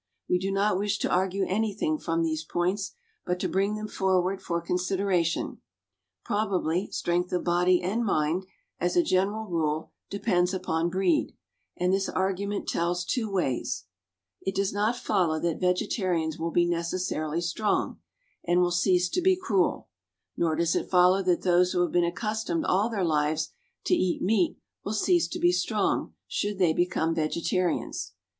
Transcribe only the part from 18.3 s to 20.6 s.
and will cease to be cruel; nor